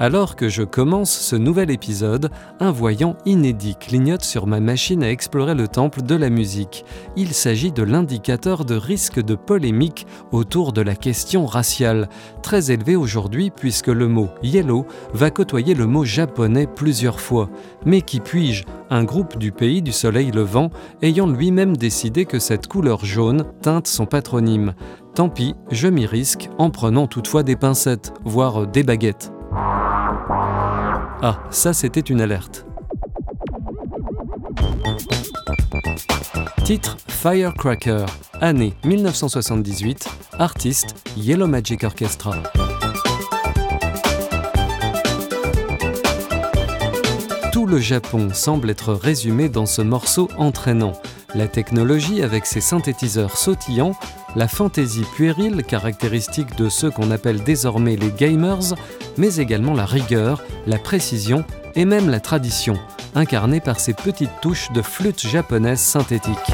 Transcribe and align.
Alors 0.00 0.34
que 0.34 0.48
je 0.48 0.64
commence 0.64 1.12
ce 1.12 1.36
nouvel 1.36 1.70
épisode, 1.70 2.30
un 2.58 2.72
voyant 2.72 3.16
inédit 3.26 3.76
clignote 3.76 4.24
sur 4.24 4.48
ma 4.48 4.58
machine 4.58 5.04
à 5.04 5.10
explorer 5.10 5.54
le 5.54 5.68
temple 5.68 6.02
de 6.02 6.16
la 6.16 6.30
musique. 6.30 6.84
Il 7.14 7.32
s'agit 7.32 7.70
de 7.70 7.84
l'indicateur 7.84 8.64
de 8.64 8.74
risque 8.74 9.22
de 9.22 9.36
polémique 9.36 10.08
autour 10.32 10.72
de 10.72 10.80
la 10.80 10.96
question 10.96 11.46
raciale, 11.46 12.08
très 12.42 12.72
élevé 12.72 12.96
aujourd'hui 12.96 13.52
puisque 13.54 13.86
le 13.86 14.08
mot 14.08 14.30
yellow 14.42 14.84
va 15.12 15.30
côtoyer 15.30 15.74
le 15.74 15.86
mot 15.86 16.04
japonais 16.04 16.66
plusieurs 16.66 17.20
fois. 17.20 17.48
Mais 17.86 18.02
qui 18.02 18.18
puis-je? 18.18 18.64
Un 18.90 19.04
groupe 19.04 19.38
du 19.38 19.52
pays 19.52 19.80
du 19.80 19.92
soleil 19.92 20.32
levant 20.32 20.70
ayant 21.02 21.28
lui-même 21.28 21.76
décidé 21.76 22.24
que 22.24 22.40
cette 22.40 22.66
couleur 22.66 23.04
jaune 23.04 23.44
teinte 23.62 23.86
son 23.86 24.06
patronyme. 24.06 24.74
Tant 25.14 25.28
pis, 25.28 25.54
je 25.70 25.86
m'y 25.86 26.06
risque 26.06 26.50
en 26.58 26.70
prenant 26.70 27.06
toutefois 27.06 27.44
des 27.44 27.54
pincettes, 27.54 28.12
voire 28.24 28.66
des 28.66 28.82
baguettes. 28.82 29.30
Ah, 30.30 31.38
ça 31.50 31.72
c'était 31.72 32.00
une 32.00 32.20
alerte. 32.20 32.66
Titre 36.64 36.96
Firecracker, 37.08 38.06
année 38.40 38.74
1978, 38.84 40.08
artiste 40.38 40.94
Yellow 41.16 41.46
Magic 41.46 41.84
Orchestra. 41.84 42.34
Tout 47.52 47.66
le 47.66 47.78
Japon 47.78 48.30
semble 48.32 48.70
être 48.70 48.94
résumé 48.94 49.48
dans 49.48 49.66
ce 49.66 49.82
morceau 49.82 50.28
entraînant. 50.38 50.92
La 51.34 51.48
technologie 51.48 52.22
avec 52.22 52.46
ses 52.46 52.60
synthétiseurs 52.60 53.36
sautillants, 53.36 53.96
la 54.36 54.46
fantaisie 54.46 55.04
puérile 55.16 55.64
caractéristique 55.64 56.56
de 56.56 56.68
ceux 56.68 56.90
qu'on 56.90 57.10
appelle 57.10 57.42
désormais 57.42 57.96
les 57.96 58.12
gamers, 58.12 58.74
mais 59.16 59.36
également 59.36 59.74
la 59.74 59.84
rigueur, 59.84 60.42
la 60.66 60.78
précision 60.78 61.44
et 61.74 61.84
même 61.84 62.08
la 62.08 62.20
tradition, 62.20 62.78
incarnée 63.16 63.60
par 63.60 63.80
ces 63.80 63.94
petites 63.94 64.40
touches 64.42 64.70
de 64.72 64.82
flûte 64.82 65.26
japonaise 65.26 65.80
synthétique. 65.80 66.52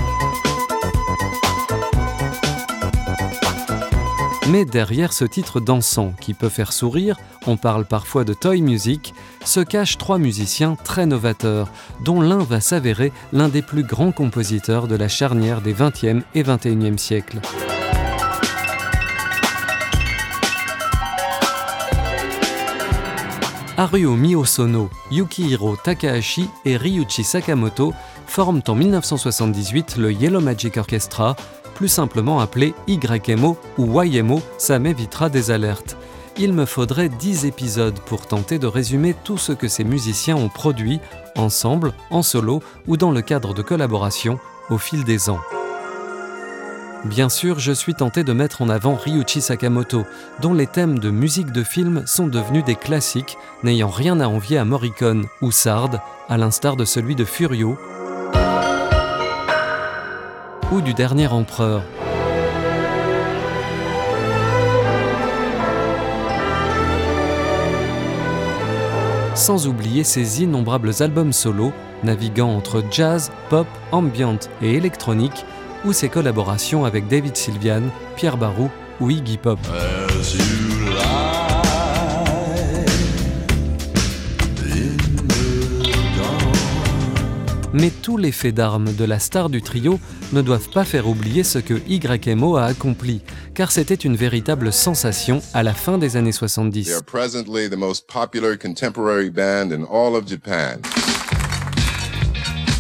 Mais 4.50 4.64
derrière 4.64 5.12
ce 5.12 5.24
titre 5.24 5.60
dansant 5.60 6.12
qui 6.20 6.34
peut 6.34 6.48
faire 6.48 6.72
sourire, 6.72 7.16
on 7.46 7.56
parle 7.56 7.84
parfois 7.84 8.24
de 8.24 8.34
toy 8.34 8.62
music, 8.62 9.14
se 9.44 9.60
cachent 9.60 9.96
trois 9.96 10.18
musiciens 10.18 10.76
très 10.82 11.06
novateurs, 11.06 11.70
dont 12.04 12.20
l'un 12.20 12.38
va 12.38 12.60
s'avérer 12.60 13.12
l'un 13.32 13.48
des 13.48 13.62
plus 13.62 13.84
grands 13.84 14.10
compositeurs 14.10 14.88
de 14.88 14.96
la 14.96 15.06
charnière 15.06 15.60
des 15.60 15.72
20e 15.72 16.22
et 16.34 16.42
21e 16.42 16.98
siècles. 16.98 17.40
Haruo 23.80 24.14
Miyosono, 24.14 24.90
Yukihiro 25.10 25.74
Takahashi 25.74 26.50
et 26.66 26.76
Ryuichi 26.76 27.24
Sakamoto 27.24 27.94
forment 28.26 28.60
en 28.68 28.74
1978 28.74 29.96
le 29.96 30.12
Yellow 30.12 30.42
Magic 30.42 30.76
Orchestra, 30.76 31.34
plus 31.76 31.88
simplement 31.88 32.40
appelé 32.40 32.74
YMO 32.86 33.56
ou 33.78 34.02
YMO, 34.02 34.42
ça 34.58 34.78
m'évitera 34.78 35.30
des 35.30 35.50
alertes. 35.50 35.96
Il 36.36 36.52
me 36.52 36.66
faudrait 36.66 37.08
10 37.08 37.46
épisodes 37.46 37.98
pour 38.00 38.26
tenter 38.26 38.58
de 38.58 38.66
résumer 38.66 39.14
tout 39.24 39.38
ce 39.38 39.52
que 39.52 39.66
ces 39.66 39.84
musiciens 39.84 40.36
ont 40.36 40.50
produit, 40.50 41.00
ensemble, 41.34 41.94
en 42.10 42.20
solo 42.20 42.62
ou 42.86 42.98
dans 42.98 43.12
le 43.12 43.22
cadre 43.22 43.54
de 43.54 43.62
collaboration, 43.62 44.38
au 44.68 44.76
fil 44.76 45.04
des 45.04 45.30
ans. 45.30 45.40
Bien 47.04 47.30
sûr, 47.30 47.58
je 47.58 47.72
suis 47.72 47.94
tenté 47.94 48.24
de 48.24 48.34
mettre 48.34 48.60
en 48.60 48.68
avant 48.68 48.94
Ryuichi 48.94 49.40
Sakamoto, 49.40 50.04
dont 50.42 50.52
les 50.52 50.66
thèmes 50.66 50.98
de 50.98 51.10
musique 51.10 51.50
de 51.50 51.62
film 51.62 52.02
sont 52.04 52.26
devenus 52.26 52.62
des 52.62 52.74
classiques, 52.74 53.38
n'ayant 53.62 53.88
rien 53.88 54.20
à 54.20 54.28
envier 54.28 54.58
à 54.58 54.66
Morricone 54.66 55.24
ou 55.40 55.50
Sard, 55.50 56.00
à 56.28 56.36
l'instar 56.36 56.76
de 56.76 56.84
celui 56.84 57.16
de 57.16 57.24
Furio 57.24 57.78
ou 60.70 60.82
du 60.82 60.92
dernier 60.92 61.26
empereur. 61.28 61.82
Sans 69.34 69.66
oublier 69.66 70.04
ses 70.04 70.42
innombrables 70.42 70.92
albums 71.00 71.32
solo, 71.32 71.72
naviguant 72.04 72.54
entre 72.54 72.84
jazz, 72.90 73.32
pop, 73.48 73.66
ambient 73.90 74.38
et 74.60 74.74
électronique, 74.74 75.46
ou 75.84 75.92
ses 75.92 76.08
collaborations 76.08 76.84
avec 76.84 77.08
David 77.08 77.36
Sylvian, 77.36 77.82
Pierre 78.16 78.36
Barou 78.36 78.70
ou 79.00 79.10
Iggy 79.10 79.38
Pop. 79.38 79.58
Mais 87.72 87.90
tous 87.90 88.16
les 88.16 88.32
faits 88.32 88.54
d'armes 88.54 88.92
de 88.92 89.04
la 89.04 89.18
star 89.18 89.48
du 89.48 89.62
trio 89.62 90.00
ne 90.32 90.42
doivent 90.42 90.70
pas 90.70 90.84
faire 90.84 91.08
oublier 91.08 91.44
ce 91.44 91.58
que 91.58 91.74
YMO 91.88 92.56
a 92.56 92.64
accompli, 92.64 93.22
car 93.54 93.70
c'était 93.70 93.94
une 93.94 94.16
véritable 94.16 94.72
sensation 94.72 95.40
à 95.54 95.62
la 95.62 95.72
fin 95.72 95.96
des 95.96 96.16
années 96.16 96.32
70. 96.32 97.02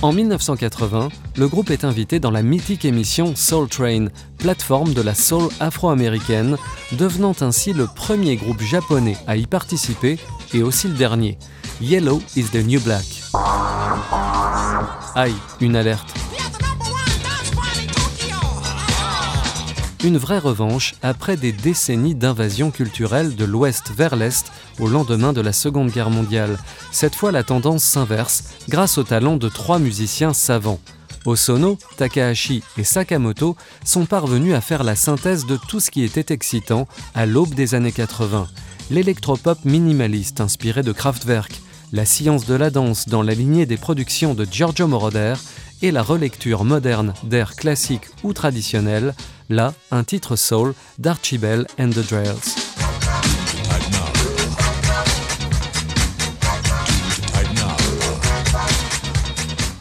En 0.02 0.12
1980, 0.12 1.10
le 1.36 1.46
groupe 1.46 1.70
est 1.70 1.84
invité 1.84 2.20
dans 2.20 2.30
la 2.30 2.42
mythique 2.42 2.86
émission 2.86 3.34
Soul 3.36 3.68
Train, 3.68 4.06
plateforme 4.38 4.94
de 4.94 5.02
la 5.02 5.14
soul 5.14 5.50
afro-américaine, 5.60 6.56
devenant 6.92 7.34
ainsi 7.42 7.74
le 7.74 7.86
premier 7.86 8.36
groupe 8.36 8.62
japonais 8.62 9.18
à 9.26 9.36
y 9.36 9.46
participer 9.46 10.18
et 10.54 10.62
aussi 10.62 10.88
le 10.88 10.94
dernier. 10.94 11.36
Yellow 11.82 12.22
is 12.34 12.44
the 12.44 12.66
New 12.66 12.80
Black. 12.80 13.04
Aïe, 15.14 15.34
une 15.60 15.76
alerte. 15.76 16.19
Une 20.02 20.16
vraie 20.16 20.38
revanche 20.38 20.94
après 21.02 21.36
des 21.36 21.52
décennies 21.52 22.14
d'invasion 22.14 22.70
culturelle 22.70 23.36
de 23.36 23.44
l'Ouest 23.44 23.92
vers 23.94 24.16
l'Est 24.16 24.50
au 24.78 24.88
lendemain 24.88 25.34
de 25.34 25.42
la 25.42 25.52
Seconde 25.52 25.90
Guerre 25.90 26.08
mondiale. 26.08 26.56
Cette 26.90 27.14
fois, 27.14 27.32
la 27.32 27.42
tendance 27.42 27.84
s'inverse 27.84 28.44
grâce 28.70 28.96
au 28.96 29.02
talent 29.02 29.36
de 29.36 29.50
trois 29.50 29.78
musiciens 29.78 30.32
savants. 30.32 30.80
Osono, 31.26 31.76
Takahashi 31.98 32.62
et 32.78 32.84
Sakamoto 32.84 33.56
sont 33.84 34.06
parvenus 34.06 34.54
à 34.54 34.62
faire 34.62 34.84
la 34.84 34.96
synthèse 34.96 35.44
de 35.44 35.58
tout 35.68 35.80
ce 35.80 35.90
qui 35.90 36.02
était 36.02 36.32
excitant 36.32 36.88
à 37.14 37.26
l'aube 37.26 37.54
des 37.54 37.74
années 37.74 37.92
80. 37.92 38.48
L'électropop 38.90 39.66
minimaliste 39.66 40.40
inspiré 40.40 40.82
de 40.82 40.92
Kraftwerk, 40.92 41.60
la 41.92 42.06
science 42.06 42.46
de 42.46 42.54
la 42.54 42.70
danse 42.70 43.06
dans 43.06 43.22
la 43.22 43.34
lignée 43.34 43.66
des 43.66 43.76
productions 43.76 44.32
de 44.32 44.46
Giorgio 44.50 44.86
Moroder 44.86 45.34
et 45.82 45.90
la 45.90 46.02
relecture 46.02 46.64
moderne 46.64 47.14
d'air 47.22 47.56
classique 47.56 48.04
ou 48.22 48.32
traditionnel, 48.32 49.14
là 49.48 49.74
un 49.90 50.04
titre 50.04 50.36
soul 50.36 50.74
d'Archibald 50.98 51.66
and 51.78 51.90
the 51.90 52.06
Drails. 52.08 52.36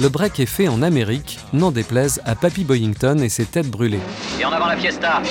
Le 0.01 0.07
break 0.07 0.39
est 0.39 0.45
fait 0.45 0.69
en 0.69 0.81
Amérique, 0.81 1.39
n'en 1.51 1.71
déplaise 1.71 2.21
à 2.23 2.33
Papy 2.33 2.63
Boyington 2.63 3.17
et 3.17 3.27
ses 3.27 3.45
têtes 3.45 3.69
brûlées. 3.69 3.99
Et 4.39 4.45
en 4.45 4.51
avant 4.51 4.67
la 4.67 4.77
fiesta 4.77 5.21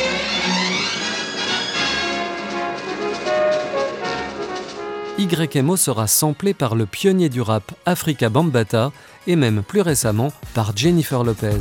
YMO 5.19 5.77
sera 5.77 6.07
samplé 6.07 6.55
par 6.55 6.77
le 6.77 6.87
pionnier 6.87 7.29
du 7.29 7.41
rap 7.41 7.73
Africa 7.87 8.29
Bambata 8.29 8.93
et 9.29 9.37
même 9.37 9.63
plus 9.63 9.83
récemment 9.83 10.33
par 10.55 10.77
Jennifer 10.77 11.23
Lopez. 11.23 11.61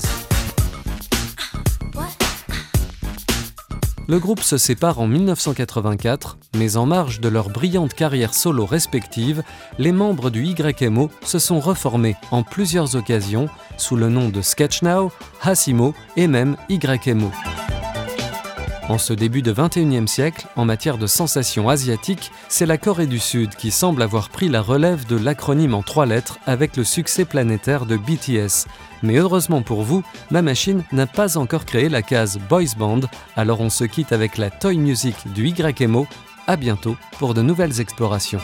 Le 4.09 4.19
groupe 4.19 4.41
se 4.41 4.57
sépare 4.57 5.01
en 5.01 5.07
1984, 5.07 6.37
mais 6.55 6.77
en 6.77 6.85
marge 6.85 7.19
de 7.19 7.27
leur 7.27 7.49
brillante 7.49 7.93
carrière 7.93 8.33
solo 8.33 8.65
respective, 8.65 9.43
les 9.79 9.91
membres 9.91 10.29
du 10.29 10.45
YMO 10.45 11.11
se 11.23 11.39
sont 11.39 11.59
reformés 11.59 12.15
en 12.31 12.41
plusieurs 12.41 12.95
occasions 12.95 13.49
sous 13.77 13.97
le 13.97 14.07
nom 14.07 14.29
de 14.29 14.41
Sketch 14.41 14.81
Now, 14.81 15.11
Hasimo 15.43 15.93
et 16.15 16.27
même 16.27 16.55
YMO. 16.69 17.31
En 18.89 18.97
ce 18.97 19.11
début 19.11 19.41
de 19.41 19.53
21e 19.53 20.07
siècle, 20.07 20.47
en 20.55 20.63
matière 20.63 20.97
de 20.97 21.07
sensations 21.07 21.67
asiatiques, 21.67 22.31
c'est 22.47 22.65
la 22.65 22.77
Corée 22.77 23.05
du 23.05 23.19
Sud 23.19 23.53
qui 23.55 23.69
semble 23.69 24.01
avoir 24.01 24.29
pris 24.29 24.47
la 24.47 24.61
relève 24.61 25.05
de 25.07 25.17
l'acronyme 25.17 25.73
en 25.73 25.83
trois 25.83 26.05
lettres 26.05 26.39
avec 26.45 26.77
le 26.77 26.85
succès 26.85 27.25
planétaire 27.25 27.85
de 27.85 27.97
BTS. 27.97 28.65
Mais 29.03 29.17
heureusement 29.17 29.61
pour 29.61 29.83
vous, 29.83 30.03
ma 30.31 30.41
machine 30.41 30.83
n'a 30.93 31.05
pas 31.05 31.37
encore 31.37 31.65
créé 31.65 31.89
la 31.89 32.01
case 32.01 32.39
Boys 32.49 32.75
Band, 32.77 33.01
alors 33.35 33.59
on 33.59 33.69
se 33.69 33.83
quitte 33.83 34.13
avec 34.13 34.37
la 34.37 34.49
Toy 34.49 34.77
Music 34.77 35.15
du 35.33 35.49
YMO. 35.49 36.07
À 36.47 36.55
bientôt 36.55 36.95
pour 37.19 37.33
de 37.33 37.41
nouvelles 37.41 37.81
explorations. 37.81 38.39